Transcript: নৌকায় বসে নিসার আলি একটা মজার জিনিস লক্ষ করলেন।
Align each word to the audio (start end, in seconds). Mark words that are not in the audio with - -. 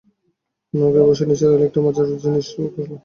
নৌকায় 0.73 1.05
বসে 1.07 1.23
নিসার 1.25 1.51
আলি 1.53 1.63
একটা 1.67 1.79
মজার 1.85 2.07
জিনিস 2.23 2.45
লক্ষ 2.53 2.75
করলেন। 2.75 2.99